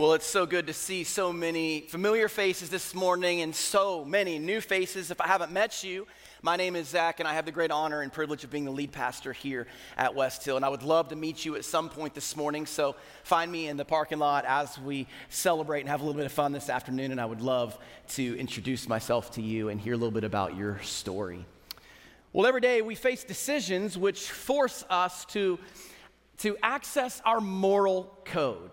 [0.00, 4.38] Well, it's so good to see so many familiar faces this morning and so many
[4.38, 5.10] new faces.
[5.10, 6.06] If I haven't met you,
[6.40, 8.70] my name is Zach, and I have the great honor and privilege of being the
[8.70, 9.66] lead pastor here
[9.98, 10.56] at West Hill.
[10.56, 12.64] And I would love to meet you at some point this morning.
[12.64, 16.24] So find me in the parking lot as we celebrate and have a little bit
[16.24, 17.10] of fun this afternoon.
[17.10, 17.76] And I would love
[18.12, 21.44] to introduce myself to you and hear a little bit about your story.
[22.32, 25.58] Well, every day we face decisions which force us to,
[26.38, 28.70] to access our moral code.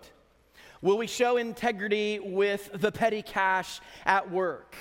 [0.80, 4.76] Will we show integrity with the petty cash at work?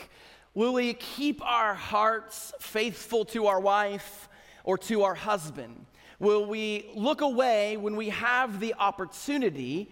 [0.54, 4.30] Will we keep our hearts faithful to our wife
[4.64, 5.86] or to our husband?
[6.20, 9.90] Will we look away when we have the opportunity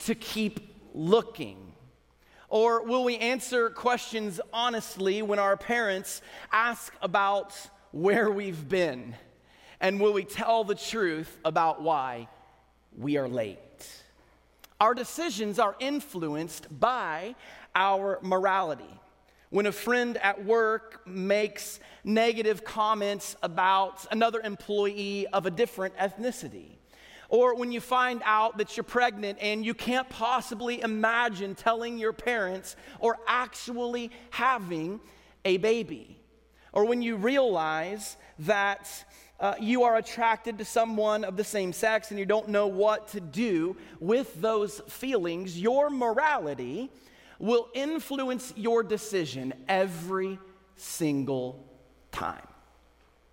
[0.00, 1.72] to keep looking?
[2.48, 6.22] Or will we answer questions honestly when our parents
[6.52, 7.54] ask about
[7.92, 9.14] where we've been?
[9.80, 12.28] And will we tell the truth about why
[12.96, 13.58] we are late?
[14.78, 17.34] Our decisions are influenced by
[17.74, 18.84] our morality.
[19.48, 26.72] When a friend at work makes negative comments about another employee of a different ethnicity,
[27.30, 32.12] or when you find out that you're pregnant and you can't possibly imagine telling your
[32.12, 35.00] parents or actually having
[35.46, 36.20] a baby,
[36.74, 39.06] or when you realize that
[39.38, 43.08] uh, you are attracted to someone of the same sex and you don't know what
[43.08, 46.90] to do with those feelings, your morality
[47.38, 50.38] will influence your decision every
[50.76, 51.64] single
[52.12, 52.46] time.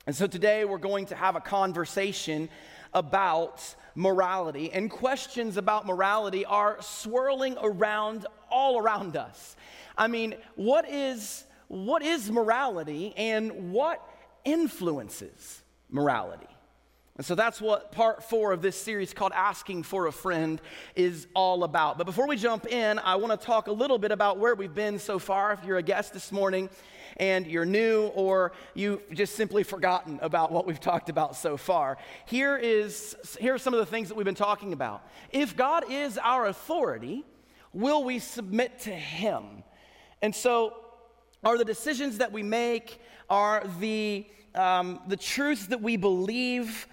[0.06, 2.50] And so today we're going to have a conversation
[2.94, 9.56] about morality, and questions about morality are swirling around all around us.
[9.98, 14.02] I mean, what is, what is morality and what
[14.44, 15.63] influences
[15.94, 16.48] morality.
[17.16, 20.60] And so that's what part four of this series called Asking for a Friend
[20.96, 22.00] is all about.
[22.00, 24.74] But before we jump in, I want to talk a little bit about where we've
[24.74, 25.54] been so far.
[25.54, 26.72] If you're a guest this morning
[27.18, 32.00] and you're new or you've just simply forgotten about what we've talked about so far,
[32.26, 35.08] here, is, here are some of the things that we've been talking about.
[35.30, 37.24] If God is our authority,
[37.74, 39.64] will we submit to Him?
[40.24, 40.78] And so,
[41.44, 44.26] are the decisions that we make, are the
[44.56, 46.88] um, the truths that we believe,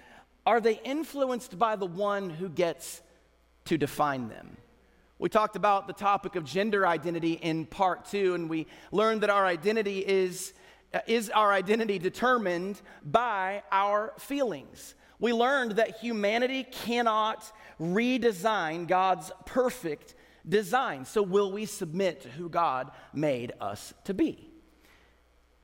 [0.45, 3.01] are they influenced by the one who gets
[3.65, 4.57] to define them?
[5.19, 9.29] We talked about the topic of gender identity in part two, and we learned that
[9.29, 10.53] our identity is,
[10.93, 14.95] uh, is our identity determined by our feelings.
[15.19, 20.15] We learned that humanity cannot redesign God's perfect
[20.49, 21.05] design.
[21.05, 24.50] So, will we submit to who God made us to be?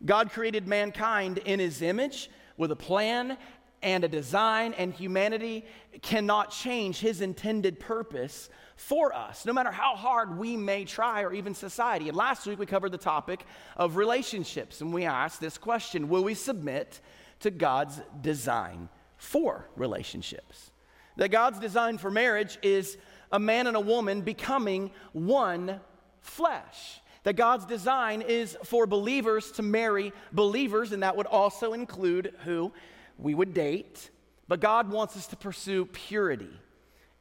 [0.06, 3.38] God created mankind in his image with a plan
[3.82, 5.66] and a design, and humanity
[6.02, 11.34] cannot change his intended purpose for us, no matter how hard we may try, or
[11.34, 12.08] even society.
[12.08, 16.24] And last week we covered the topic of relationships, and we asked this question Will
[16.24, 17.02] we submit
[17.40, 20.72] to God's design for relationships?
[21.18, 22.98] That God's design for marriage is
[23.32, 25.80] a man and a woman becoming one
[26.22, 32.34] flesh that God's design is for believers to marry believers, and that would also include
[32.46, 32.72] who
[33.18, 34.10] we would date.
[34.48, 36.48] But God wants us to pursue purity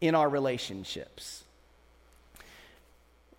[0.00, 1.42] in our relationships.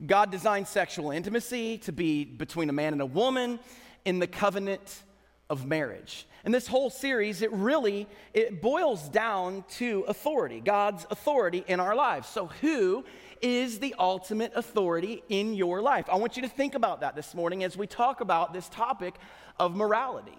[0.05, 3.61] God designed sexual intimacy to be between a man and a woman
[4.03, 5.03] in the covenant
[5.49, 6.27] of marriage.
[6.47, 11.93] And this whole series, it really it boils down to authority, God's authority in our
[11.93, 12.29] lives.
[12.29, 13.03] So who
[13.41, 16.05] is the ultimate authority in your life?
[16.09, 19.15] I want you to think about that this morning as we talk about this topic
[19.59, 20.37] of morality.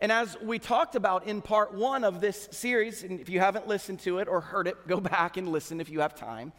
[0.00, 3.68] And as we talked about in part one of this series, and if you haven't
[3.68, 6.52] listened to it or heard it, go back and listen if you have time.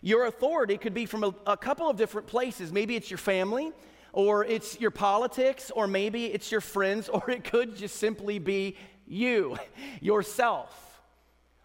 [0.00, 2.72] Your authority could be from a, a couple of different places.
[2.72, 3.72] Maybe it's your family,
[4.12, 8.76] or it's your politics, or maybe it's your friends, or it could just simply be
[9.06, 9.56] you,
[10.00, 11.02] yourself.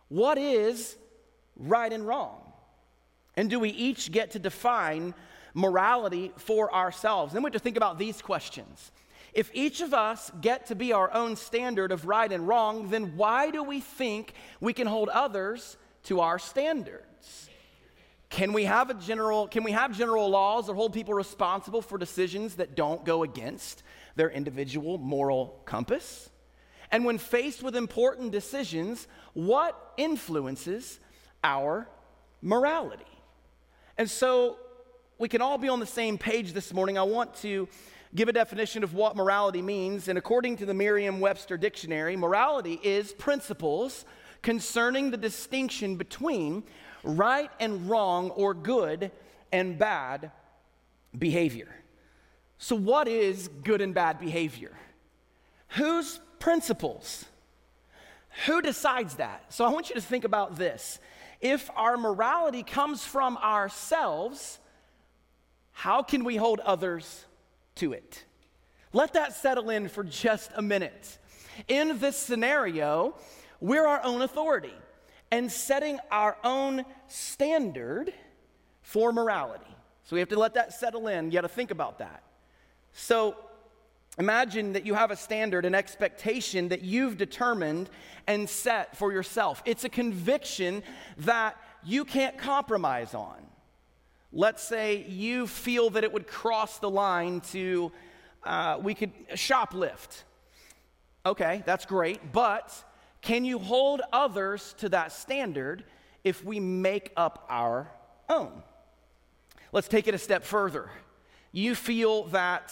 [0.07, 0.95] What is
[1.55, 2.41] right and wrong?
[3.35, 5.13] And do we each get to define
[5.53, 7.33] morality for ourselves?
[7.33, 8.91] Then we have to think about these questions.
[9.33, 13.17] If each of us get to be our own standard of right and wrong, then
[13.17, 17.49] why do we think we can hold others to our standards?
[18.35, 21.97] Can we have a general can we have general laws that hold people responsible for
[21.97, 23.81] decisions that don't go against
[24.17, 26.29] their individual moral compass?
[26.91, 30.99] And when faced with important decisions, what influences
[31.45, 31.87] our
[32.41, 33.05] morality?
[33.97, 34.57] And so
[35.17, 36.97] we can all be on the same page this morning.
[36.97, 37.69] I want to
[38.13, 40.09] give a definition of what morality means.
[40.09, 44.03] And according to the Merriam Webster Dictionary, morality is principles
[44.45, 46.61] concerning the distinction between
[47.03, 49.11] right and wrong or good
[49.51, 50.31] and bad
[51.17, 51.67] behavior.
[52.59, 54.77] So, what is good and bad behavior?
[55.69, 57.25] Whose principles?
[58.45, 59.51] Who decides that?
[59.51, 60.99] So, I want you to think about this.
[61.41, 64.59] If our morality comes from ourselves,
[65.71, 67.25] how can we hold others
[67.77, 68.23] to it?
[68.93, 71.17] Let that settle in for just a minute.
[71.67, 73.15] In this scenario,
[73.65, 74.73] we're our own authority
[75.31, 78.13] and setting our own standard
[78.81, 79.65] for morality.
[80.03, 81.25] So we have to let that settle in.
[81.25, 82.21] You got to think about that.
[82.93, 83.35] So
[84.19, 87.89] imagine that you have a standard, an expectation that you've determined
[88.27, 89.63] and set for yourself.
[89.65, 90.83] It's a conviction
[91.17, 93.37] that you can't compromise on.
[94.31, 97.91] Let's say you feel that it would cross the line to,
[98.43, 100.23] uh, we could shoplift.
[101.25, 102.71] Okay, that's great, but
[103.25, 105.83] can you hold others to that standard
[106.23, 107.89] if we make up our
[108.29, 108.61] own?
[109.71, 110.91] Let's take it a step further.
[111.51, 112.71] You feel that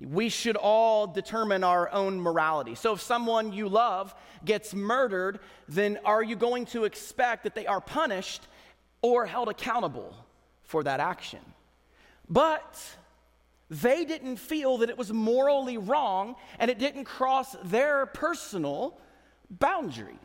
[0.00, 2.74] we should all determine our own morality.
[2.74, 4.14] So if someone you love
[4.44, 5.38] gets murdered,
[5.68, 8.48] then are you going to expect that they are punished
[9.00, 10.12] or held accountable
[10.64, 11.40] for that action?
[12.28, 12.80] But
[13.70, 18.98] they didn't feel that it was morally wrong and it didn't cross their personal
[19.50, 20.16] boundaries.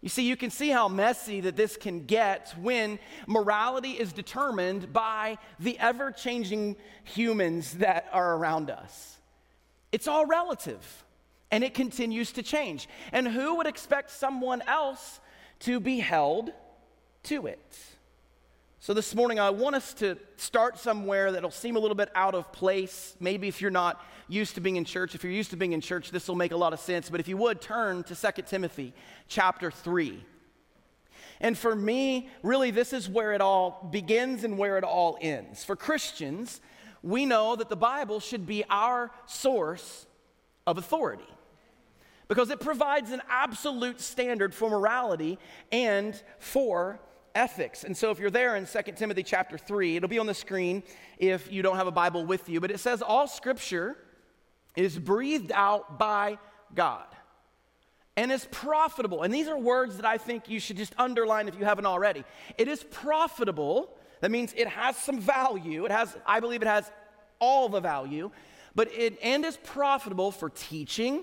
[0.00, 4.92] You see, you can see how messy that this can get when morality is determined
[4.92, 9.16] by the ever changing humans that are around us.
[9.92, 11.04] It's all relative
[11.50, 12.88] and it continues to change.
[13.12, 15.20] And who would expect someone else
[15.60, 16.52] to be held
[17.24, 17.76] to it?
[18.86, 22.36] So, this morning, I want us to start somewhere that'll seem a little bit out
[22.36, 23.16] of place.
[23.18, 25.80] Maybe if you're not used to being in church, if you're used to being in
[25.80, 27.10] church, this will make a lot of sense.
[27.10, 28.94] But if you would, turn to 2 Timothy
[29.26, 30.24] chapter 3.
[31.40, 35.64] And for me, really, this is where it all begins and where it all ends.
[35.64, 36.60] For Christians,
[37.02, 40.06] we know that the Bible should be our source
[40.64, 41.26] of authority
[42.28, 45.40] because it provides an absolute standard for morality
[45.72, 47.00] and for
[47.36, 47.84] ethics.
[47.84, 50.82] And so if you're there in 2 Timothy chapter 3, it'll be on the screen
[51.18, 53.96] if you don't have a Bible with you, but it says all scripture
[54.74, 56.38] is breathed out by
[56.74, 57.06] God
[58.16, 59.22] and is profitable.
[59.22, 62.24] And these are words that I think you should just underline if you haven't already.
[62.56, 63.90] It is profitable.
[64.20, 65.84] That means it has some value.
[65.84, 66.90] It has I believe it has
[67.38, 68.30] all the value,
[68.74, 71.22] but it and is profitable for teaching,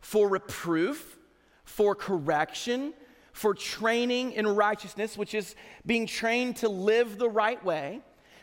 [0.00, 1.18] for reproof,
[1.64, 2.92] for correction,
[3.32, 5.54] for training in righteousness, which is
[5.86, 8.00] being trained to live the right way,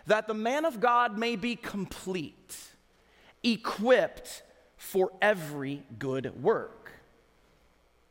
[0.08, 2.56] that the man of God may be complete,
[3.44, 4.44] equipped
[4.78, 6.92] for every good work.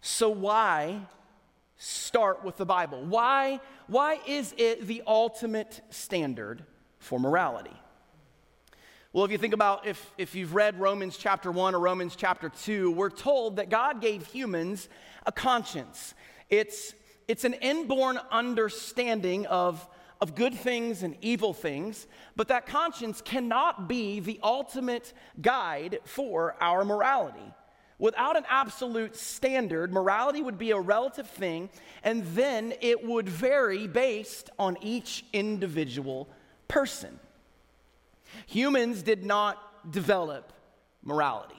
[0.01, 1.01] So, why
[1.77, 3.05] start with the Bible?
[3.05, 6.65] Why, why is it the ultimate standard
[6.99, 7.77] for morality?
[9.15, 12.49] Well, if you think about if, if you've read Romans chapter 1 or Romans chapter
[12.49, 14.89] 2, we're told that God gave humans
[15.25, 16.15] a conscience.
[16.51, 16.95] It's,
[17.29, 19.87] it's an inborn understanding of,
[20.21, 22.07] of good things and evil things,
[22.37, 27.53] but that conscience cannot be the ultimate guide for our morality.
[27.99, 31.71] Without an absolute standard, morality would be a relative thing,
[32.03, 36.29] and then it would vary based on each individual
[36.67, 37.19] person.
[38.47, 40.53] Humans did not develop
[41.03, 41.55] morality.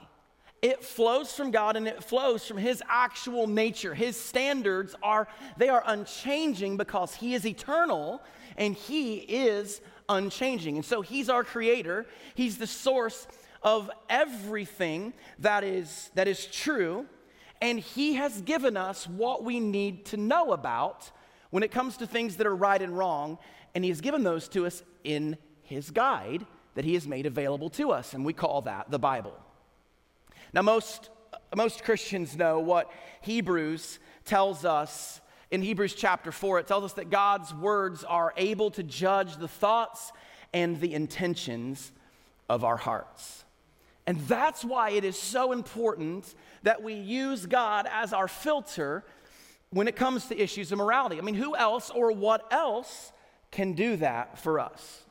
[0.62, 3.94] It flows from God and it flows from his actual nature.
[3.94, 8.22] His standards are they are unchanging because he is eternal
[8.56, 10.76] and he is unchanging.
[10.76, 12.06] And so he's our creator.
[12.34, 13.26] He's the source
[13.62, 17.06] of everything that is that is true
[17.60, 21.10] and he has given us what we need to know about
[21.50, 23.38] when it comes to things that are right and wrong
[23.74, 27.70] and he has given those to us in his guide that he has made available
[27.70, 29.34] to us and we call that the Bible.
[30.56, 31.10] Now, most,
[31.54, 35.20] most Christians know what Hebrews tells us
[35.50, 36.60] in Hebrews chapter 4.
[36.60, 40.12] It tells us that God's words are able to judge the thoughts
[40.54, 41.92] and the intentions
[42.48, 43.44] of our hearts.
[44.06, 49.04] And that's why it is so important that we use God as our filter
[49.68, 51.18] when it comes to issues of morality.
[51.18, 53.12] I mean, who else or what else
[53.50, 55.02] can do that for us?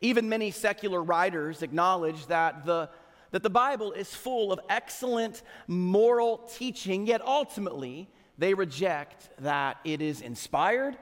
[0.00, 2.90] Even many secular writers acknowledge that the
[3.30, 8.08] that the Bible is full of excellent moral teaching, yet ultimately
[8.38, 10.96] they reject that it is inspired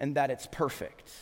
[0.00, 1.12] and that it's perfect.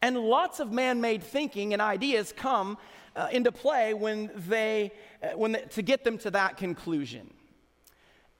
[0.00, 2.78] And lots of man made thinking and ideas come
[3.14, 7.32] uh, into play when they, uh, when they, to get them to that conclusion.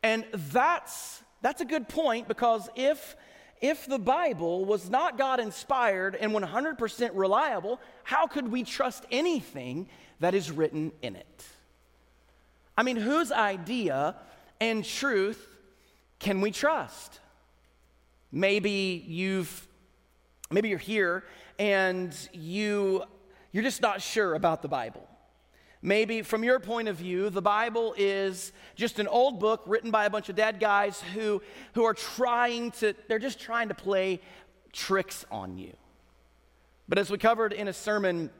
[0.02, 3.16] And that's, that's a good point because if
[3.62, 9.88] if the Bible was not God inspired and 100% reliable, how could we trust anything
[10.22, 11.44] that is written in it?
[12.76, 14.16] I mean, whose idea
[14.60, 15.46] and truth
[16.18, 17.20] can we trust?
[18.30, 19.68] Maybe you've
[20.50, 21.24] maybe you're here
[21.58, 23.04] and you
[23.52, 25.06] you're just not sure about the Bible.
[25.82, 30.04] Maybe from your point of view, the Bible is just an old book written by
[30.04, 31.42] a bunch of dead guys who,
[31.74, 34.20] who are trying to, they're just trying to play
[34.72, 35.76] tricks on you.
[36.88, 38.30] But as we covered in a sermon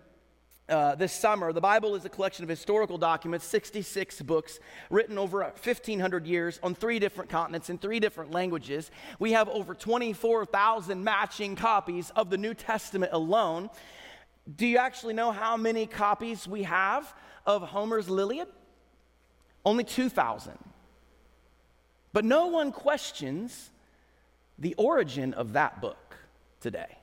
[0.73, 5.43] uh, this summer, the Bible is a collection of historical documents, 66 books written over
[5.43, 8.91] 1,500 years on three different continents in three different languages.
[9.19, 13.69] We have over 24,000 matching copies of the New Testament alone.
[14.57, 17.13] Do you actually know how many copies we have
[17.45, 18.49] of Homer's Iliad?
[19.65, 20.59] Only 2,000.
[22.15, 23.71] But no one questions
[24.59, 26.17] the origin of that book
[26.61, 26.97] today.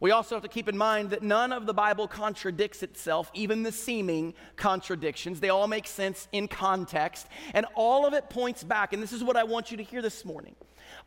[0.00, 3.62] We also have to keep in mind that none of the Bible contradicts itself, even
[3.62, 5.40] the seeming contradictions.
[5.40, 9.22] They all make sense in context, and all of it points back, and this is
[9.22, 10.56] what I want you to hear this morning.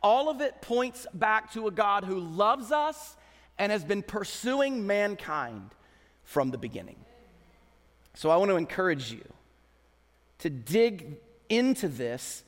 [0.00, 3.16] All of it points back to a God who loves us
[3.58, 5.70] and has been pursuing mankind
[6.22, 6.96] from the beginning.
[8.14, 9.24] So I want to encourage you
[10.38, 11.16] to dig
[11.48, 12.44] into this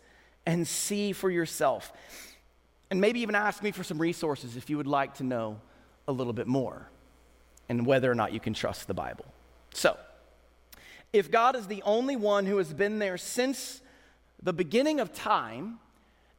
[0.47, 1.93] and see for yourself.
[2.91, 5.61] And maybe even ask me for some resources if you would like to know
[6.09, 6.89] a little bit more
[7.69, 9.25] and whether or not you can trust the Bible.
[9.73, 9.97] So,
[11.13, 13.81] if God is the only one who has been there since
[14.43, 15.79] the beginning of time,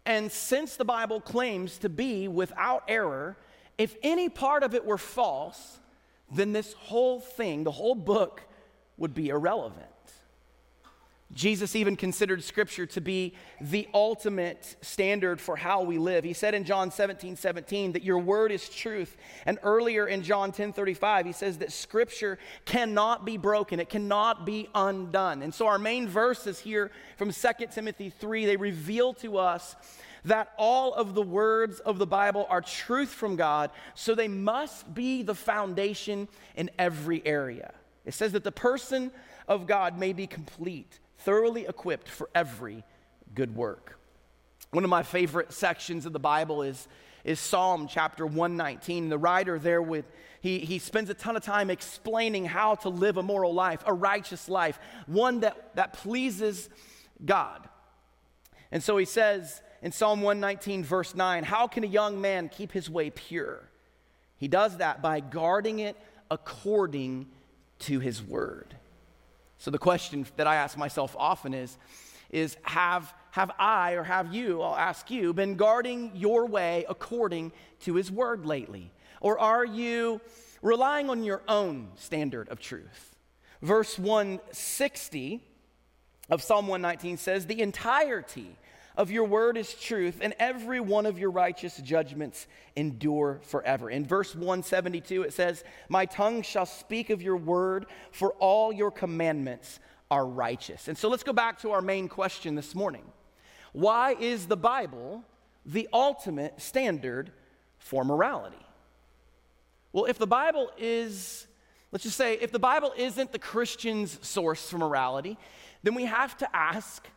[0.06, 3.38] and since the Bible claims to be without error,
[3.78, 5.80] if any part of it were false,
[6.32, 8.44] then this whole thing, the whole book,
[8.98, 9.88] would be irrelevant.
[11.34, 16.24] Jesus even considered Scripture to be the ultimate standard for how we live.
[16.24, 19.18] He said in John 17, 17 that your word is truth.
[19.46, 24.46] And earlier in John 10, 35, he says that Scripture cannot be broken, it cannot
[24.46, 25.42] be undone.
[25.42, 29.76] And so our main verses here from 2 Timothy 3, they reveal to us
[30.24, 34.94] that all of the words of the Bible are truth from God, so they must
[34.94, 37.74] be the foundation in every area.
[38.06, 39.12] It says that the person
[39.48, 42.84] of God may be complete, thoroughly equipped for every
[43.34, 44.00] good work.
[44.72, 46.88] One of my favorite sections of the Bible is,
[47.24, 49.10] is Psalm chapter 119.
[49.10, 50.06] The writer there with
[50.42, 53.94] he, he spends a ton of time explaining how to live a moral life, a
[53.94, 56.70] righteous life, one that, that pleases
[57.26, 57.68] God.
[58.72, 62.72] And so he says in Psalm 119, verse 9, How can a young man keep
[62.72, 63.68] his way pure?
[64.38, 65.98] He does that by guarding it
[66.30, 67.28] according
[67.80, 68.76] to his word.
[69.58, 71.78] So the question that I ask myself often is,
[72.30, 77.52] is have, have I or have you, I'll ask you, been guarding your way according
[77.82, 78.92] to his word lately?
[79.22, 80.22] Or are you
[80.62, 83.16] relying on your own standard of truth?
[83.62, 85.44] Verse 160
[86.30, 88.56] of Psalm 119 says, The entirety
[88.98, 93.92] of your word is truth, and every one of your righteous judgments endure forever.
[93.92, 98.90] In verse 172, it says, My tongue shall speak of your word, for all your
[98.90, 100.88] commandments are righteous.
[100.88, 103.04] And so let's go back to our main question this morning
[103.72, 105.24] Why is the Bible
[105.64, 107.32] the ultimate standard
[107.78, 108.58] for morality?
[109.94, 111.46] Well, if the Bible is,
[111.92, 115.38] let's just say, if the Bible isn't the Christian's source for morality,
[115.84, 117.08] then we have to ask,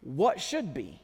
[0.00, 1.00] what should be?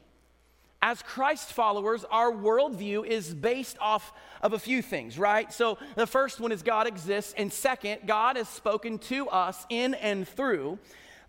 [0.81, 5.51] As Christ followers, our worldview is based off of a few things, right?
[5.53, 9.93] So the first one is God exists, and second, God has spoken to us in
[9.93, 10.79] and through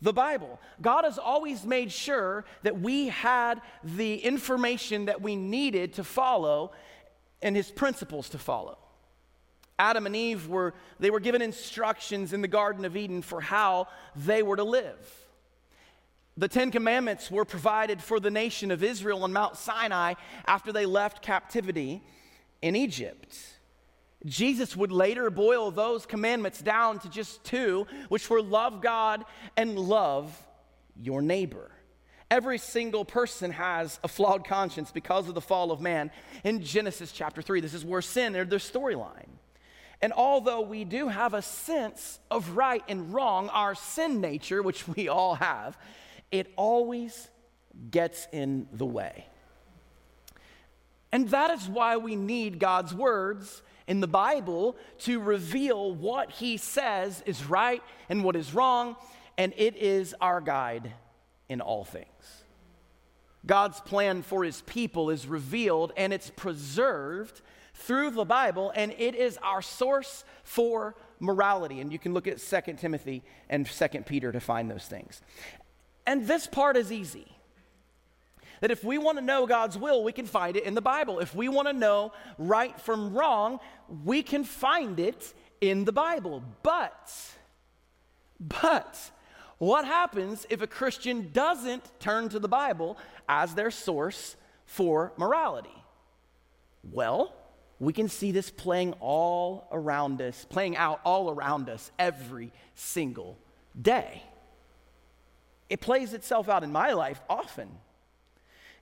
[0.00, 0.58] the Bible.
[0.80, 6.72] God has always made sure that we had the information that we needed to follow
[7.42, 8.78] and his principles to follow.
[9.78, 13.88] Adam and Eve were they were given instructions in the garden of Eden for how
[14.14, 15.21] they were to live.
[16.36, 20.14] The Ten Commandments were provided for the nation of Israel on Mount Sinai
[20.46, 22.02] after they left captivity
[22.62, 23.36] in Egypt.
[24.24, 29.24] Jesus would later boil those commandments down to just two, which were love God
[29.56, 30.34] and love
[30.96, 31.70] your neighbor.
[32.30, 36.10] Every single person has a flawed conscience because of the fall of man.
[36.44, 39.28] In Genesis chapter 3, this is where sin entered their storyline.
[40.00, 44.88] And although we do have a sense of right and wrong, our sin nature, which
[44.88, 45.76] we all have,
[46.32, 47.28] it always
[47.90, 49.26] gets in the way.
[51.12, 56.56] And that is why we need God's words in the Bible to reveal what He
[56.56, 58.96] says is right and what is wrong,
[59.36, 60.92] and it is our guide
[61.48, 62.06] in all things.
[63.44, 67.40] God's plan for his people is revealed and it's preserved
[67.74, 71.80] through the Bible, and it is our source for morality.
[71.80, 75.20] And you can look at 2 Timothy and 2 Peter to find those things.
[76.06, 77.26] And this part is easy.
[78.60, 81.18] That if we want to know God's will, we can find it in the Bible.
[81.18, 83.58] If we want to know right from wrong,
[84.04, 86.44] we can find it in the Bible.
[86.62, 87.12] But,
[88.38, 88.98] but,
[89.58, 95.74] what happens if a Christian doesn't turn to the Bible as their source for morality?
[96.90, 97.34] Well,
[97.78, 103.38] we can see this playing all around us, playing out all around us every single
[103.80, 104.22] day.
[105.72, 107.66] It plays itself out in my life often.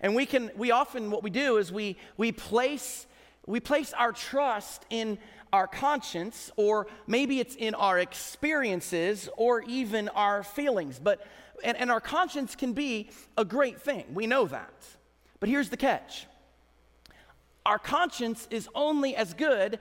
[0.00, 3.06] And we can, we often, what we do is we, we place,
[3.46, 5.16] we place our trust in
[5.52, 10.98] our conscience, or maybe it's in our experiences, or even our feelings.
[10.98, 11.24] But,
[11.62, 14.06] and, and our conscience can be a great thing.
[14.12, 14.74] We know that.
[15.38, 16.26] But here's the catch
[17.64, 19.78] our conscience is only as good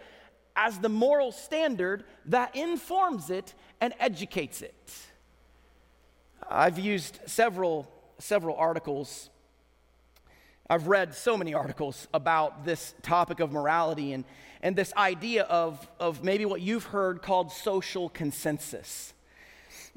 [0.56, 5.09] as the moral standard that informs it and educates it.
[6.50, 9.29] I've used several, several articles
[10.72, 14.24] I've read so many articles about this topic of morality and,
[14.62, 19.15] and this idea of, of maybe what you've heard called social consensus.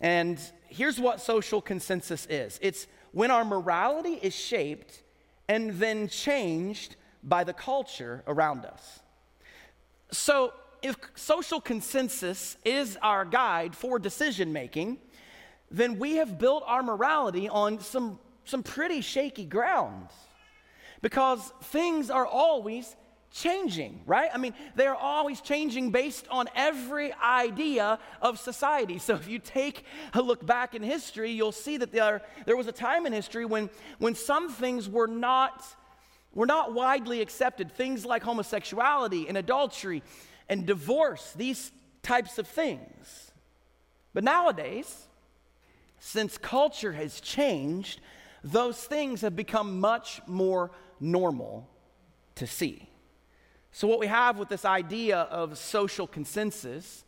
[0.00, 5.02] And here's what social consensus is it's when our morality is shaped
[5.46, 9.00] and then changed by the culture around us.
[10.10, 14.98] So, if social consensus is our guide for decision making,
[15.72, 20.08] then we have built our morality on some, some pretty shaky ground
[21.00, 22.94] because things are always
[23.32, 24.30] changing, right?
[24.32, 28.98] I mean, they're always changing based on every idea of society.
[28.98, 32.66] So if you take a look back in history, you'll see that there, there was
[32.66, 35.64] a time in history when, when some things were not,
[36.34, 37.72] were not widely accepted.
[37.72, 40.02] Things like homosexuality and adultery
[40.48, 43.32] and divorce, these types of things.
[44.12, 45.08] But nowadays,
[46.04, 48.00] since culture has changed,
[48.42, 51.70] those things have become much more normal
[52.34, 52.88] to see.
[53.70, 57.04] So, what we have with this idea of social consensus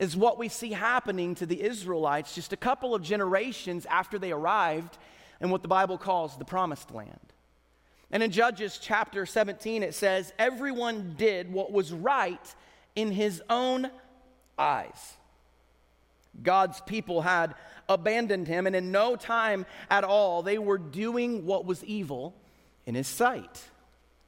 [0.00, 4.32] is what we see happening to the Israelites just a couple of generations after they
[4.32, 4.98] arrived
[5.40, 7.32] in what the Bible calls the promised land.
[8.10, 12.54] And in Judges chapter 17, it says, Everyone did what was right
[12.96, 13.92] in his own
[14.58, 15.17] eyes.
[16.42, 17.54] God's people had
[17.88, 22.34] abandoned him, and in no time at all, they were doing what was evil
[22.86, 23.62] in his sight.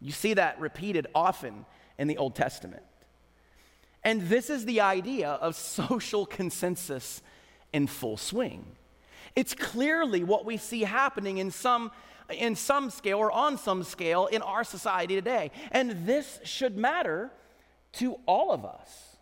[0.00, 1.66] You see that repeated often
[1.98, 2.82] in the Old Testament.
[4.02, 7.20] And this is the idea of social consensus
[7.72, 8.64] in full swing.
[9.36, 11.92] It's clearly what we see happening in some,
[12.30, 15.50] in some scale or on some scale in our society today.
[15.70, 17.30] And this should matter
[17.92, 19.16] to all of us.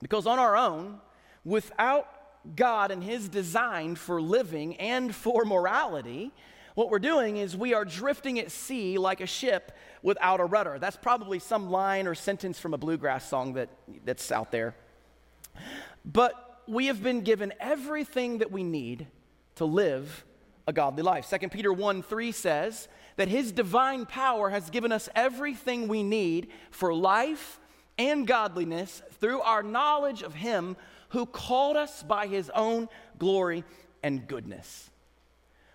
[0.00, 1.00] Because on our own,
[1.44, 2.08] without
[2.56, 6.32] God and His design for living and for morality,
[6.74, 10.78] what we're doing is we are drifting at sea like a ship without a rudder.
[10.78, 13.68] That's probably some line or sentence from a bluegrass song that,
[14.04, 14.74] that's out there.
[16.04, 19.06] But we have been given everything that we need
[19.56, 20.24] to live
[20.66, 21.28] a godly life.
[21.28, 26.48] 2 Peter 1 3 says that his divine power has given us everything we need
[26.70, 27.58] for life
[27.98, 30.76] and godliness through our knowledge of him
[31.12, 33.64] who called us by his own glory
[34.02, 34.90] and goodness.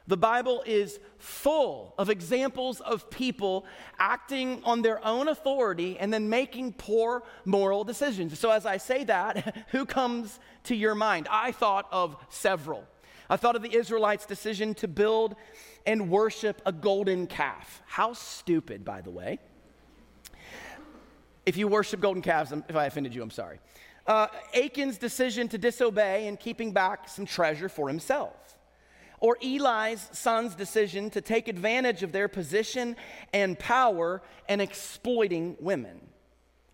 [0.08, 3.66] The Bible is full of examples of people
[4.00, 8.38] acting on their own authority and then making poor moral decisions.
[8.40, 11.28] So, as I say that, who comes to your mind?
[11.30, 12.86] I thought of several.
[13.30, 15.36] I thought of the Israelites' decision to build
[15.86, 17.84] and worship a golden calf.
[17.86, 19.40] How stupid, by the way.
[21.46, 23.60] If you worship golden calves, if I offended you, I'm sorry.
[24.08, 28.58] Uh, Achan's decision to disobey and keeping back some treasure for himself
[29.20, 32.96] or Eli's son's decision to take advantage of their position
[33.34, 36.00] and power and exploiting women.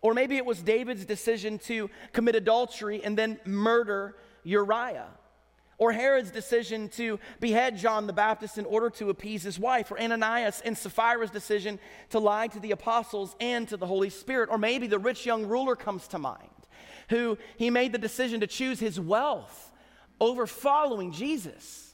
[0.02, 5.08] Or maybe it was David's decision to commit adultery and then murder Uriah.
[5.78, 9.92] Or Herod's decision to behead John the Baptist in order to appease his wife.
[9.92, 14.50] Or Ananias and Sapphira's decision to lie to the apostles and to the Holy Spirit.
[14.52, 16.50] Or maybe the rich young ruler comes to mind,
[17.14, 19.72] who he made the decision to choose his wealth
[20.20, 21.94] over following Jesus.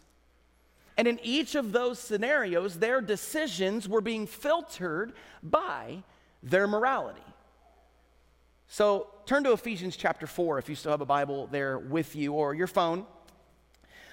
[0.97, 6.03] And in each of those scenarios, their decisions were being filtered by
[6.41, 7.21] their morality.
[8.67, 12.33] So turn to Ephesians chapter 4 if you still have a Bible there with you
[12.33, 13.05] or your phone.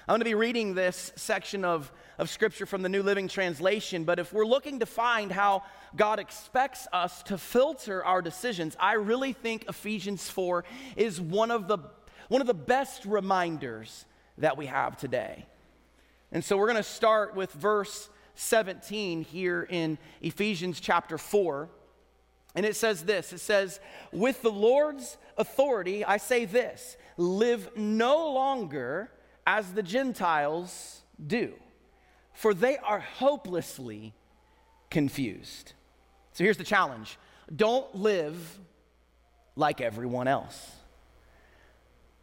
[0.09, 4.05] I'm going to be reading this section of, of Scripture from the New Living Translation,
[4.05, 5.63] but if we're looking to find how
[5.97, 10.63] God expects us to filter our decisions, I really think Ephesians 4
[10.95, 11.79] is one of the,
[12.29, 14.05] one of the best reminders
[14.37, 15.45] that we have today.
[16.31, 21.67] And so we're going to start with verse 17 here in Ephesians chapter 4.
[22.55, 23.81] And it says this it says,
[24.13, 29.11] With the Lord's authority, I say this live no longer
[29.47, 31.53] as the Gentiles do,
[32.33, 34.13] for they are hopelessly
[34.91, 35.71] confused.
[36.33, 37.17] So here's the challenge
[37.55, 38.59] don't live
[39.55, 40.71] like everyone else.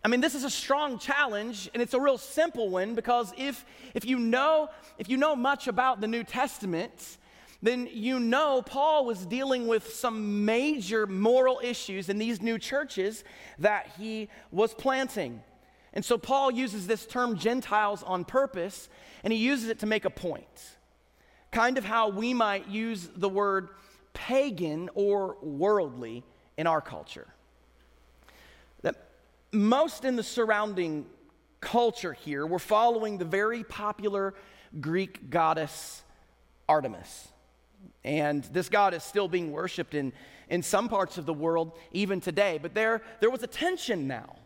[0.05, 3.65] I mean, this is a strong challenge, and it's a real simple one because if,
[3.95, 7.17] if, you know, if you know much about the New Testament,
[7.63, 13.25] then you know Paul was dealing with some major moral issues in these new churches
[13.59, 15.43] that he was planting.
[15.95, 18.89] And so Paul uses this term Gentiles on purpose,
[19.23, 20.45] and he uses it to make a point.
[21.53, 23.69] Kind of how we might use the word
[24.13, 26.25] pagan or worldly
[26.59, 27.29] in our culture.
[28.83, 28.97] That
[29.53, 31.07] most in the surrounding
[31.61, 34.35] culture here were following the very popular
[34.81, 36.03] Greek goddess
[36.69, 37.29] Artemis.
[38.03, 40.13] And this god is still being worshiped in,
[40.49, 42.59] in some parts of the world even today.
[42.61, 44.37] But there, there was a tension now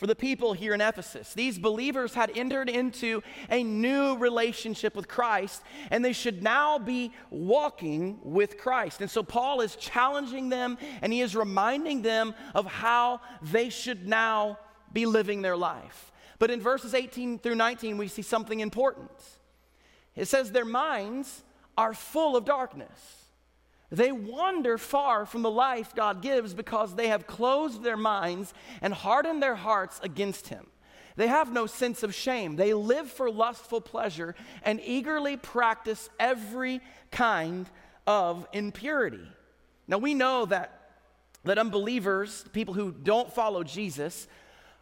[0.00, 1.34] for the people here in Ephesus.
[1.34, 7.12] These believers had entered into a new relationship with Christ, and they should now be
[7.28, 9.02] walking with Christ.
[9.02, 14.08] And so Paul is challenging them and he is reminding them of how they should
[14.08, 14.58] now
[14.90, 16.12] be living their life.
[16.38, 19.10] But in verses 18 through 19, we see something important.
[20.16, 21.42] It says, Their minds
[21.76, 23.19] are full of darkness.
[23.90, 28.94] They wander far from the life God gives because they have closed their minds and
[28.94, 30.66] hardened their hearts against Him.
[31.16, 32.56] They have no sense of shame.
[32.56, 37.68] They live for lustful pleasure and eagerly practice every kind
[38.06, 39.26] of impurity.
[39.88, 40.92] Now, we know that,
[41.44, 44.28] that unbelievers, people who don't follow Jesus,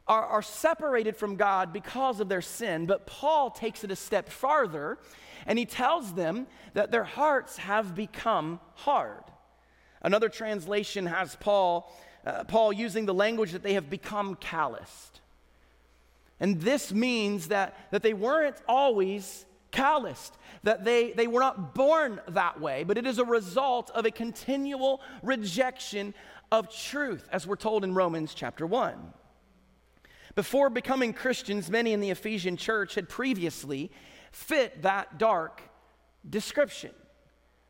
[0.09, 4.29] are, are separated from God because of their sin, but Paul takes it a step
[4.29, 4.99] farther
[5.47, 9.23] and he tells them that their hearts have become hard.
[10.03, 11.93] Another translation has Paul,
[12.27, 15.21] uh, Paul using the language that they have become calloused.
[16.41, 22.21] And this means that, that they weren't always calloused, that they, they were not born
[22.29, 26.15] that way, but it is a result of a continual rejection
[26.51, 29.13] of truth, as we're told in Romans chapter 1.
[30.39, 33.91] Before becoming Christians, many in the Ephesian church had previously
[34.31, 35.61] fit that dark
[36.31, 36.93] description.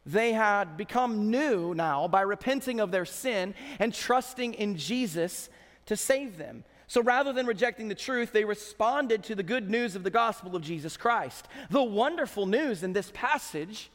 [0.04, 5.48] They had become new now by repenting of their sin and trusting in Jesus
[5.86, 6.62] to save them.
[6.88, 10.54] So rather than rejecting the truth, they responded to the good news of the gospel
[10.54, 11.48] of Jesus Christ.
[11.70, 13.90] The wonderful news in this passage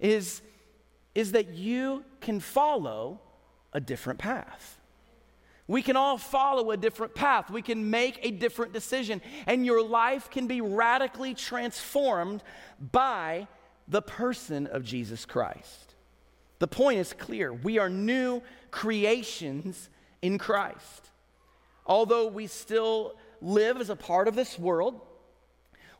[0.00, 0.42] is,
[1.14, 3.20] is that you can follow
[3.72, 4.77] a different path.
[5.68, 7.50] We can all follow a different path.
[7.50, 9.20] We can make a different decision.
[9.46, 12.42] And your life can be radically transformed
[12.80, 13.46] by
[13.86, 15.94] the person of Jesus Christ.
[16.58, 19.90] The point is clear we are new creations
[20.22, 21.10] in Christ.
[21.86, 25.00] Although we still live as a part of this world,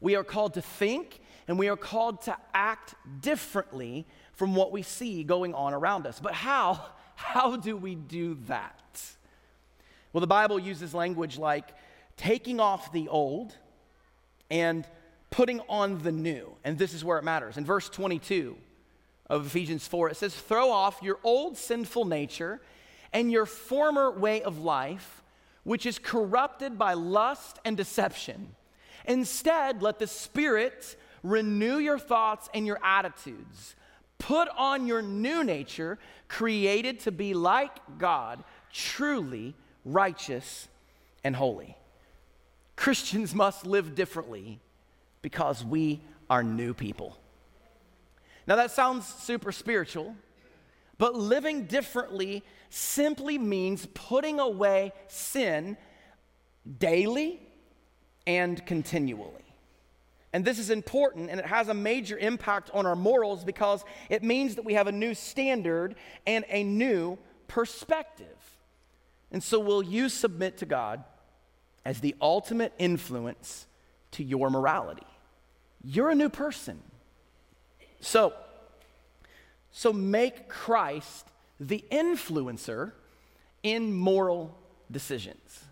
[0.01, 4.83] we are called to think and we are called to act differently from what we
[4.83, 6.21] see going on around us.
[6.21, 6.85] But how?
[7.19, 8.81] How do we do that?
[10.13, 11.69] Well, the Bible uses language like
[12.17, 13.55] taking off the old
[14.51, 14.87] and
[15.31, 16.55] putting on the new.
[16.65, 17.57] And this is where it matters.
[17.57, 18.57] In verse 22
[19.29, 22.61] of Ephesians 4, it says, Throw off your old sinful nature
[23.13, 25.23] and your former way of life,
[25.65, 28.55] which is corrupted by lust and deception.
[29.05, 33.75] Instead, let the Spirit renew your thoughts and your attitudes.
[34.19, 38.43] Put on your new nature, created to be like God,
[38.73, 40.69] truly righteous,
[41.25, 41.77] and holy.
[42.77, 44.61] Christians must live differently
[45.23, 47.19] because we are new people.
[48.47, 50.15] Now, that sounds super spiritual,
[50.97, 55.77] but living differently simply means putting away sin
[56.79, 57.41] daily
[58.27, 59.33] and continually.
[60.33, 64.23] And this is important and it has a major impact on our morals because it
[64.23, 65.95] means that we have a new standard
[66.27, 68.27] and a new perspective.
[69.31, 71.05] And so, will you submit to God
[71.85, 73.67] as the ultimate influence
[74.13, 75.07] to your morality?
[75.85, 76.83] You're a new person.
[78.01, 78.33] So,
[79.71, 81.27] so make Christ
[81.61, 82.93] the influencer
[83.63, 84.57] in moral
[84.91, 85.65] decisions.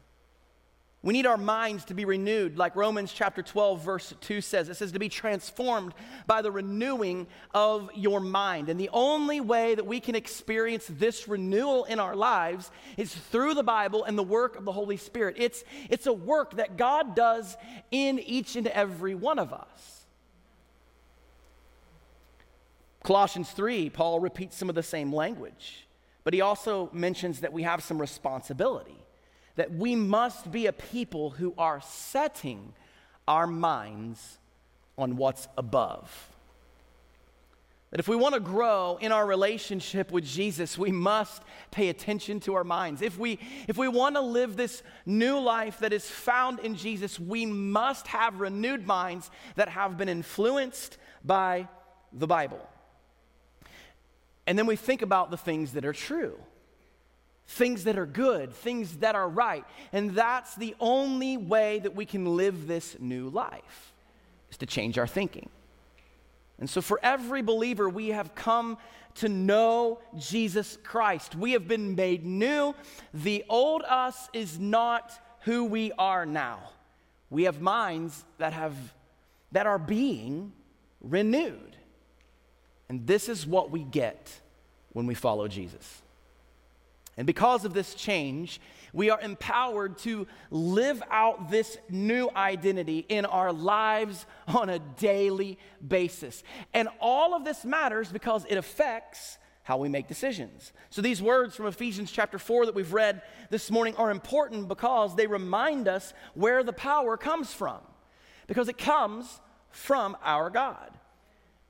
[1.06, 4.68] We need our minds to be renewed, like Romans chapter 12, verse 2 says.
[4.68, 5.94] It says to be transformed
[6.26, 8.68] by the renewing of your mind.
[8.68, 13.54] And the only way that we can experience this renewal in our lives is through
[13.54, 15.36] the Bible and the work of the Holy Spirit.
[15.38, 17.56] It's, it's a work that God does
[17.92, 20.06] in each and every one of us.
[23.04, 25.86] Colossians 3, Paul repeats some of the same language,
[26.24, 29.05] but he also mentions that we have some responsibility
[29.56, 32.72] that we must be a people who are setting
[33.26, 34.38] our minds
[34.96, 36.30] on what's above.
[37.90, 42.40] That if we want to grow in our relationship with Jesus, we must pay attention
[42.40, 43.00] to our minds.
[43.00, 43.38] If we,
[43.68, 48.08] if we want to live this new life that is found in Jesus, we must
[48.08, 51.68] have renewed minds that have been influenced by
[52.12, 52.60] the Bible.
[54.46, 56.38] And then we think about the things that are true
[57.46, 59.64] things that are good, things that are right.
[59.92, 63.92] And that's the only way that we can live this new life,
[64.50, 65.48] is to change our thinking.
[66.58, 68.78] And so, for every believer, we have come
[69.16, 71.34] to know Jesus Christ.
[71.34, 72.74] We have been made new.
[73.12, 76.60] The old us is not who we are now.
[77.30, 78.74] We have minds that have
[79.52, 80.52] that are being
[81.00, 81.76] renewed.
[82.88, 84.40] And this is what we get
[84.92, 86.02] when we follow Jesus.
[87.16, 88.60] And because of this change,
[88.92, 95.58] we are empowered to live out this new identity in our lives on a daily
[95.86, 96.42] basis.
[96.74, 100.72] And all of this matters because it affects how we make decisions.
[100.90, 105.16] So these words from Ephesians chapter 4 that we've read this morning are important because
[105.16, 107.78] they remind us where the power comes from.
[108.46, 110.92] Because it comes from our God.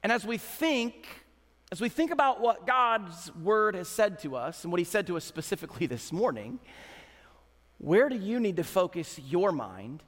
[0.03, 1.26] And as we think
[1.73, 5.07] as we think about what God's word has said to us and what he said
[5.09, 6.59] to us specifically this morning,
[7.79, 10.03] where do you need to focus your mind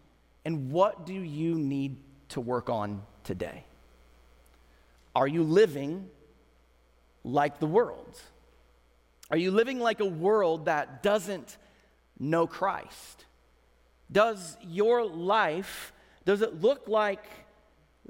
[0.45, 1.97] and what do you need
[2.31, 3.65] to work on today?
[5.15, 6.09] Are you living
[7.25, 8.21] like the world?
[9.31, 11.57] Are you living like a world that doesn't
[12.19, 13.25] know Christ?
[14.11, 15.93] Does your life
[16.25, 17.25] does it look like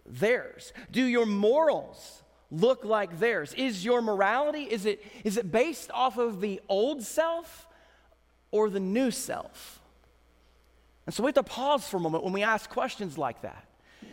[0.04, 0.72] theirs?
[0.90, 3.54] Do your morals look like theirs?
[3.54, 7.66] Is your morality, is it, is it based off of the old self
[8.50, 9.80] or the new self?
[11.06, 13.64] And so we have to pause for a moment when we ask questions like that.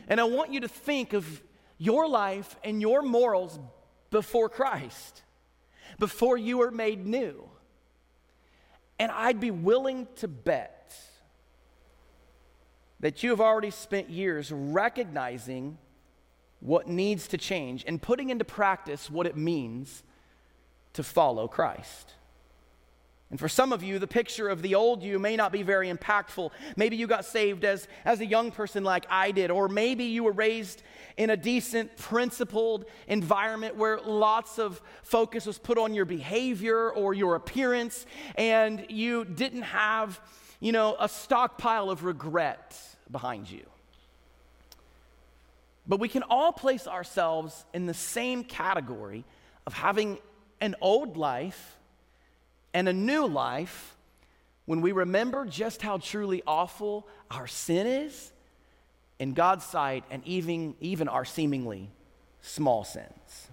[0.07, 1.41] And I want you to think of
[1.77, 3.59] your life and your morals
[4.11, 5.23] before Christ,
[5.99, 7.49] before you were made new.
[8.97, 10.95] And I'd be willing to bet
[13.01, 15.77] that you have already spent years recognizing
[16.65, 20.01] what needs to change and putting into practice what it means
[20.93, 22.13] to follow Christ.
[23.29, 25.91] And for some of you, the picture of the old you may not be very
[25.91, 26.51] impactful.
[26.75, 30.23] Maybe you got saved as, as a young person like I did, or maybe you
[30.23, 30.81] were raised
[31.17, 37.13] in a decent, principled environment where lots of focus was put on your behavior or
[37.13, 40.19] your appearance, and you didn't have,
[40.59, 42.79] you know, a stockpile of regret
[43.11, 43.65] behind you.
[45.87, 49.23] But we can all place ourselves in the same category
[49.67, 50.19] of having
[50.59, 51.77] an old life
[52.73, 53.95] and a new life
[54.65, 58.31] when we remember just how truly awful our sin is
[59.19, 61.89] in God's sight and even, even our seemingly
[62.41, 63.47] small sins.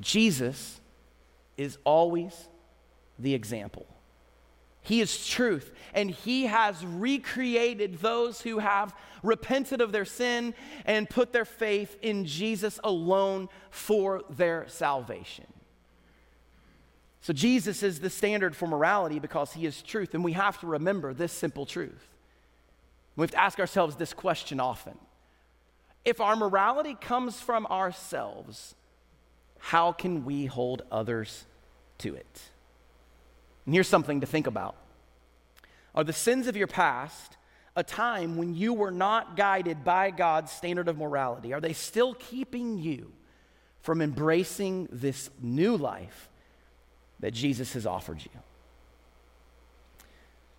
[0.00, 0.80] Jesus
[1.56, 2.48] is always
[3.18, 3.86] the example.
[4.82, 10.54] He is truth, and He has recreated those who have repented of their sin
[10.86, 15.46] and put their faith in Jesus alone for their salvation.
[17.20, 20.66] So, Jesus is the standard for morality because He is truth, and we have to
[20.66, 22.08] remember this simple truth.
[23.16, 24.96] We have to ask ourselves this question often
[26.04, 28.74] If our morality comes from ourselves,
[29.58, 31.44] how can we hold others
[31.98, 32.40] to it?
[33.64, 34.76] And here's something to think about
[35.94, 37.36] Are the sins of your past
[37.76, 41.52] a time when you were not guided by God's standard of morality?
[41.52, 43.12] Are they still keeping you
[43.82, 46.28] from embracing this new life
[47.20, 48.40] that Jesus has offered you?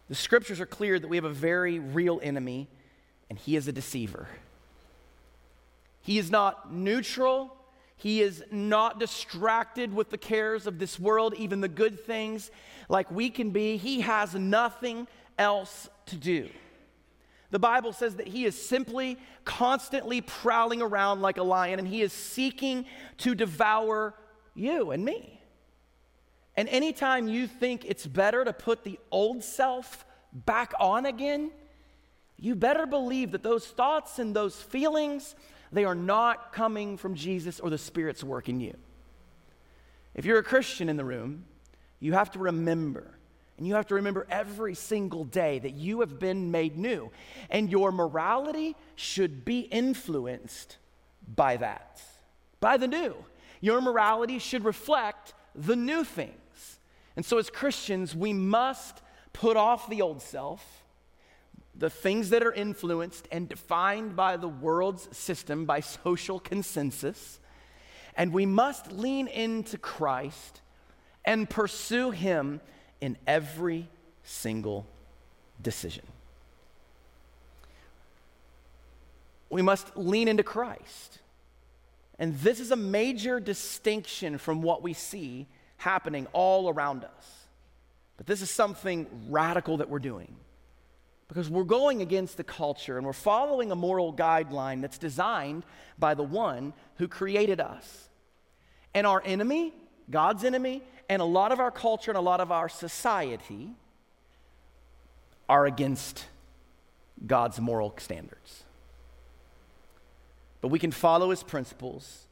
[0.09, 2.67] The scriptures are clear that we have a very real enemy,
[3.29, 4.27] and he is a deceiver.
[6.01, 7.55] He is not neutral
[8.01, 12.49] he is not distracted with the cares of this world, even the good things
[12.89, 13.77] like we can be.
[13.77, 16.49] He has nothing else to do.
[17.51, 22.01] The Bible says that he is simply constantly prowling around like a lion and he
[22.01, 22.85] is seeking
[23.19, 24.15] to devour
[24.55, 25.39] you and me.
[26.57, 31.51] And anytime you think it's better to put the old self back on again,
[32.35, 35.35] you better believe that those thoughts and those feelings,
[35.71, 38.75] they are not coming from Jesus or the Spirit's work in you.
[40.13, 41.45] If you're a Christian in the room,
[41.99, 43.17] you have to remember,
[43.57, 47.11] and you have to remember every single day that you have been made new.
[47.49, 50.77] And your morality should be influenced
[51.35, 52.01] by that,
[52.59, 53.15] by the new.
[53.61, 56.79] Your morality should reflect the new things.
[57.15, 59.01] And so, as Christians, we must
[59.33, 60.80] put off the old self,
[61.75, 67.39] the things that are influenced and defined by the world's system, by social consensus,
[68.15, 70.61] and we must lean into Christ
[71.23, 72.59] and pursue Him
[72.99, 73.87] in every
[74.23, 74.85] single
[75.61, 76.05] decision.
[79.49, 81.19] We must lean into Christ.
[82.19, 87.47] And this is a major distinction from what we see happening all around us.
[88.17, 90.35] But this is something radical that we're doing
[91.31, 95.63] because we're going against the culture and we're following a moral guideline that's designed
[95.97, 98.09] by the one who created us.
[98.93, 99.73] And our enemy,
[100.09, 103.69] God's enemy, and a lot of our culture and a lot of our society
[105.47, 106.25] are against
[107.25, 108.65] God's moral standards.
[110.59, 112.25] But we can follow his principles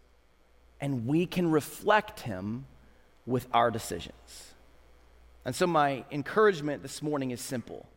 [0.82, 2.66] and we can reflect him
[3.26, 4.56] with our decisions.
[5.46, 7.88] And so, my encouragement this morning is simple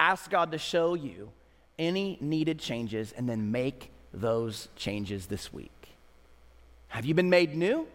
[0.00, 1.30] ask God to show you
[1.78, 5.96] any needed changes and then make those changes this week.
[6.88, 7.86] Have you been made new?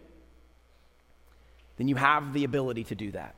[1.78, 3.36] Then you have the ability to do that.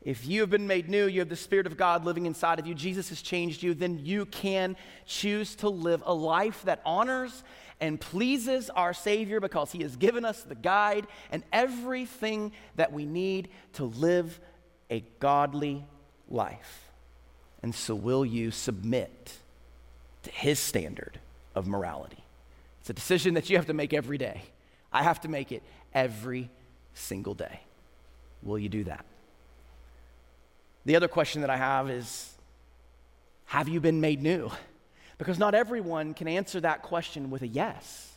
[0.00, 2.66] If you have been made new, you have the Spirit of God living inside of
[2.66, 7.42] you, Jesus has changed you, then you can choose to live a life that honors
[7.80, 13.06] and pleases our Savior because He has given us the guide and everything that we
[13.06, 14.40] need to live
[14.90, 15.84] a godly
[16.28, 16.83] life.
[17.64, 19.38] And so, will you submit
[20.24, 21.18] to His standard
[21.54, 22.22] of morality?
[22.82, 24.42] It's a decision that you have to make every day.
[24.92, 25.62] I have to make it
[25.94, 26.50] every
[26.92, 27.60] single day.
[28.42, 29.06] Will you do that?
[30.84, 32.34] The other question that I have is
[33.46, 34.50] Have you been made new?
[35.16, 38.12] Because not everyone can answer that question with a yes.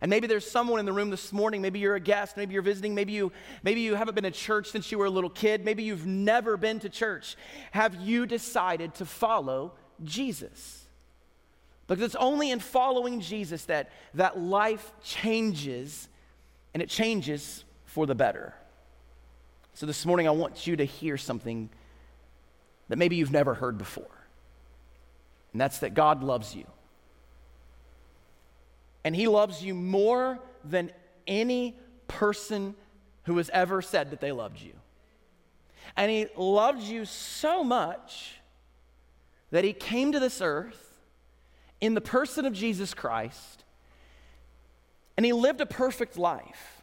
[0.00, 2.62] And maybe there's someone in the room this morning, maybe you're a guest, maybe you're
[2.62, 3.32] visiting, maybe you
[3.62, 6.56] maybe you haven't been to church since you were a little kid, maybe you've never
[6.56, 7.36] been to church.
[7.70, 9.72] Have you decided to follow
[10.04, 10.84] Jesus?
[11.86, 16.08] Because it's only in following Jesus that that life changes
[16.74, 18.54] and it changes for the better.
[19.72, 21.70] So this morning, I want you to hear something
[22.88, 24.26] that maybe you've never heard before.
[25.52, 26.66] And that's that God loves you.
[29.06, 30.90] And He loves you more than
[31.28, 32.74] any person
[33.22, 34.72] who has ever said that they loved you.
[35.96, 38.40] And He loved you so much
[39.52, 40.98] that He came to this earth
[41.80, 43.62] in the person of Jesus Christ
[45.16, 46.82] and He lived a perfect life.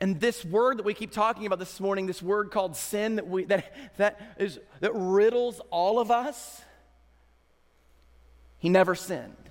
[0.00, 3.28] And this word that we keep talking about this morning, this word called sin that,
[3.28, 6.62] we, that, that, is, that riddles all of us,
[8.58, 9.49] he never sinned.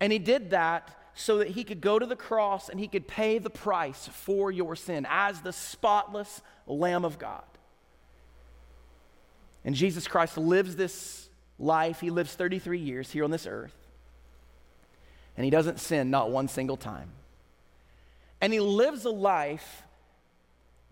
[0.00, 3.06] And he did that so that he could go to the cross and he could
[3.06, 7.42] pay the price for your sin as the spotless Lamb of God.
[9.64, 12.00] And Jesus Christ lives this life.
[12.00, 13.74] He lives 33 years here on this earth.
[15.36, 17.10] And he doesn't sin not one single time.
[18.40, 19.82] And he lives a life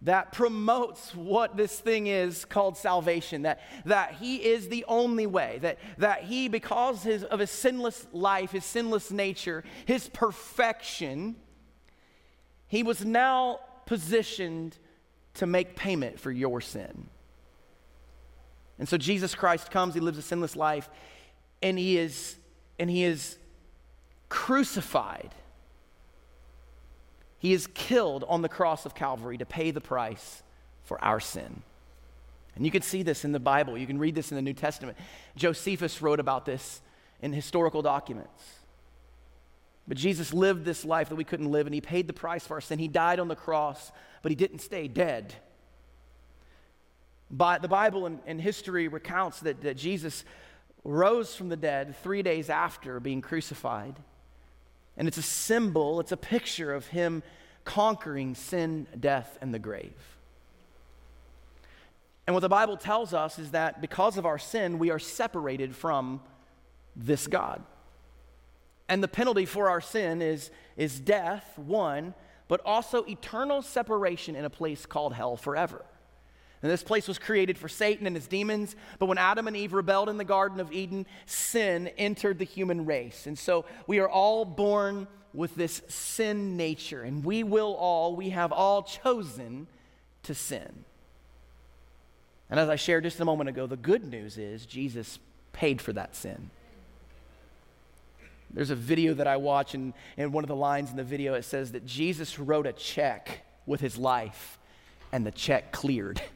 [0.03, 5.59] that promotes what this thing is called salvation that, that he is the only way
[5.61, 11.35] that, that he because his, of his sinless life his sinless nature his perfection
[12.69, 14.77] he was now positioned
[15.35, 17.09] to make payment for your sin.
[18.79, 20.89] And so jesus christ comes he lives a sinless life
[21.61, 22.37] and he is
[22.79, 23.37] and he is
[24.29, 25.35] crucified
[27.39, 30.43] he is killed on the cross of Calvary to pay the price
[30.85, 31.63] for our sin.
[32.57, 33.79] And you can see this in the Bible.
[33.79, 34.99] You can read this in the New Testament.
[35.37, 36.81] Josephus wrote about this
[37.23, 38.43] in historical documents.
[39.87, 42.55] But Jesus lived this life that we couldn't live, and he paid the price for
[42.55, 42.79] our sin.
[42.79, 43.93] He died on the cross,
[44.23, 45.35] but he didn't stay dead.
[47.31, 50.25] But the Bible and, history recounts that, that Jesus
[50.85, 53.97] rose from the dead three days after being crucified.
[54.99, 57.23] And it's a symbol, it's a picture of him
[57.65, 59.95] conquering sin, death, and the grave.
[62.27, 65.75] And what the Bible tells us is that because of our sin, we are separated
[65.75, 66.21] from
[66.95, 67.63] this God.
[68.89, 72.13] And the penalty for our sin is, is death, one,
[72.49, 75.85] but also eternal separation in a place called hell forever.
[76.63, 78.75] And this place was created for Satan and his demons.
[78.99, 82.85] But when Adam and Eve rebelled in the Garden of Eden, sin entered the human
[82.85, 83.27] race.
[83.27, 87.03] And so we are all born with this sin nature.
[87.03, 89.69] And we will all, we have all chosen
[90.25, 90.85] to sin.
[92.51, 95.19] And as I shared just a moment ago, the good news is Jesus
[95.53, 96.51] paid for that sin.
[98.51, 101.35] There's a video that I watch, and, and one of the lines in the video
[101.35, 104.59] it says that Jesus wrote a check with his life,
[105.13, 106.23] and the check cleared.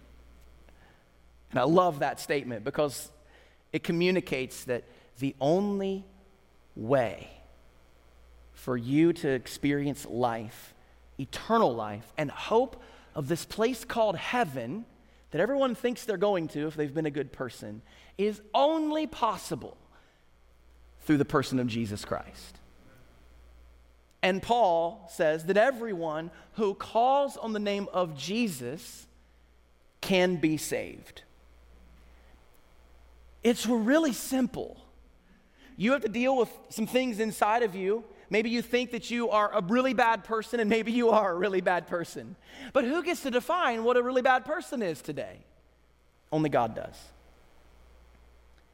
[1.52, 3.10] And I love that statement because
[3.72, 4.84] it communicates that
[5.18, 6.04] the only
[6.74, 7.30] way
[8.54, 10.74] for you to experience life,
[11.18, 12.82] eternal life, and hope
[13.14, 14.84] of this place called heaven
[15.30, 17.82] that everyone thinks they're going to if they've been a good person
[18.18, 19.76] is only possible
[21.00, 22.58] through the person of Jesus Christ.
[24.22, 29.06] And Paul says that everyone who calls on the name of Jesus
[30.00, 31.22] can be saved.
[33.42, 34.78] It's really simple.
[35.76, 38.04] You have to deal with some things inside of you.
[38.30, 41.36] Maybe you think that you are a really bad person, and maybe you are a
[41.36, 42.36] really bad person.
[42.72, 45.38] But who gets to define what a really bad person is today?
[46.30, 46.96] Only God does.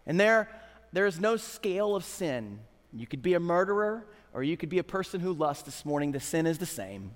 [0.07, 0.49] And there,
[0.93, 2.61] there is no scale of sin.
[2.93, 6.13] You could be a murderer or you could be a person who lusts this morning.
[6.13, 7.13] The sin is the same.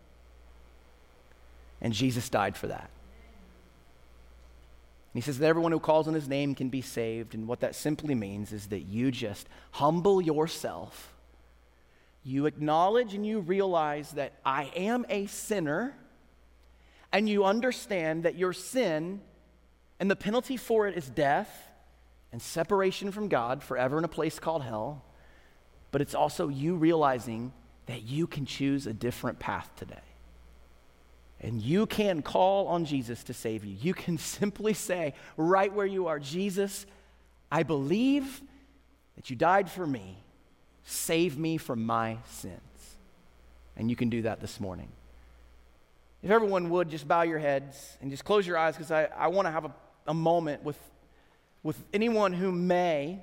[1.80, 2.90] And Jesus died for that.
[5.12, 7.34] And he says that everyone who calls on his name can be saved.
[7.34, 11.12] And what that simply means is that you just humble yourself.
[12.24, 15.94] You acknowledge and you realize that I am a sinner.
[17.12, 19.20] And you understand that your sin
[20.00, 21.68] and the penalty for it is death
[22.32, 25.04] and separation from God forever in a place called hell.
[25.90, 27.52] But it's also you realizing
[27.84, 30.00] that you can choose a different path today.
[31.42, 33.76] And you can call on Jesus to save you.
[33.80, 36.86] You can simply say, right where you are, Jesus,
[37.50, 38.42] I believe
[39.16, 40.18] that you died for me.
[40.84, 42.60] Save me from my sins.
[43.76, 44.88] And you can do that this morning.
[46.22, 49.28] If everyone would just bow your heads and just close your eyes, because I, I
[49.28, 49.74] want to have a,
[50.06, 50.78] a moment with
[51.62, 53.20] with anyone who may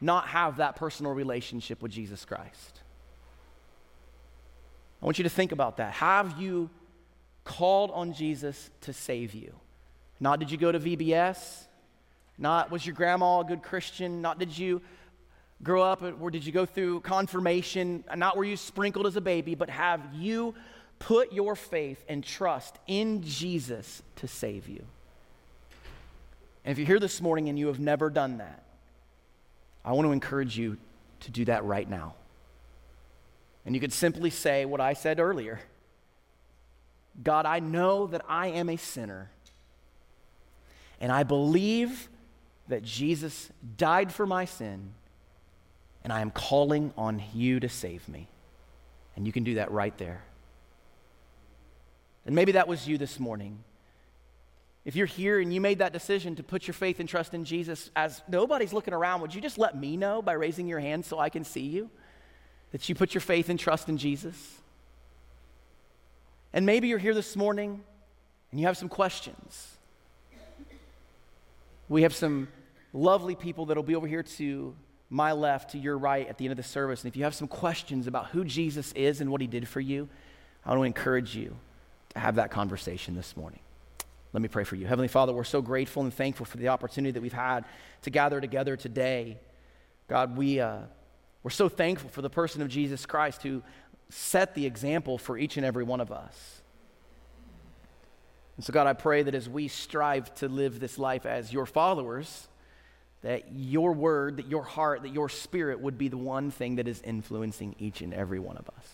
[0.00, 2.80] not have that personal relationship with Jesus Christ.
[5.02, 5.92] I want you to think about that.
[5.94, 6.70] Have you
[7.50, 9.52] called on Jesus to save you?
[10.20, 11.64] Not did you go to VBS?
[12.38, 14.22] Not was your grandma a good Christian?
[14.22, 14.80] Not did you
[15.60, 18.04] grow up or did you go through confirmation?
[18.14, 20.54] Not were you sprinkled as a baby, but have you
[21.00, 24.84] put your faith and trust in Jesus to save you?
[26.64, 28.62] And if you're here this morning and you have never done that,
[29.84, 30.76] I want to encourage you
[31.20, 32.14] to do that right now.
[33.66, 35.58] And you could simply say what I said earlier
[37.22, 39.30] God, I know that I am a sinner,
[41.00, 42.08] and I believe
[42.68, 44.92] that Jesus died for my sin,
[46.02, 48.28] and I am calling on you to save me.
[49.16, 50.22] And you can do that right there.
[52.24, 53.64] And maybe that was you this morning.
[54.84, 57.44] If you're here and you made that decision to put your faith and trust in
[57.44, 61.04] Jesus, as nobody's looking around, would you just let me know by raising your hand
[61.04, 61.90] so I can see you
[62.72, 64.59] that you put your faith and trust in Jesus?
[66.52, 67.80] And maybe you're here this morning
[68.50, 69.76] and you have some questions.
[71.88, 72.48] We have some
[72.92, 74.74] lovely people that'll be over here to
[75.08, 77.02] my left, to your right at the end of the service.
[77.02, 79.80] And if you have some questions about who Jesus is and what he did for
[79.80, 80.08] you,
[80.64, 81.56] I want to encourage you
[82.10, 83.60] to have that conversation this morning.
[84.32, 84.86] Let me pray for you.
[84.86, 87.64] Heavenly Father, we're so grateful and thankful for the opportunity that we've had
[88.02, 89.38] to gather together today.
[90.08, 90.78] God, we, uh,
[91.42, 93.62] we're so thankful for the person of Jesus Christ who
[94.10, 96.62] set the example for each and every one of us.
[98.56, 101.64] And so, God, I pray that as we strive to live this life as your
[101.66, 102.48] followers,
[103.22, 106.88] that your word, that your heart, that your spirit would be the one thing that
[106.88, 108.86] is influencing each and every one of us.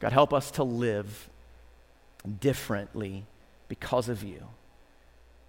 [0.00, 1.28] God, help us to live
[2.40, 3.26] differently
[3.68, 4.46] because of you.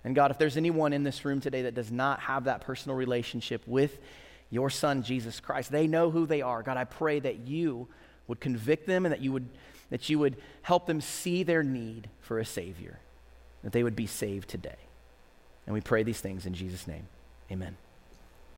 [0.04, 2.96] And God, if there's anyone in this room today that does not have that personal
[2.96, 3.98] relationship with
[4.50, 6.64] your son, Jesus Christ, they know who they are.
[6.64, 7.88] God, I pray that you
[8.28, 9.48] would convict them and that you would,
[9.90, 13.00] that you would help them see their need for a Savior,
[13.64, 14.76] that they would be saved today.
[15.66, 17.08] And we pray these things in Jesus' name.
[17.52, 17.78] Amen.